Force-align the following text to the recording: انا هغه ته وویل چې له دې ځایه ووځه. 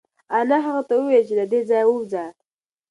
انا 0.37 0.57
هغه 0.65 0.81
ته 0.87 0.93
وویل 0.97 1.23
چې 1.27 1.33
له 1.39 1.45
دې 1.51 1.59
ځایه 1.69 1.85
ووځه. 1.87 2.23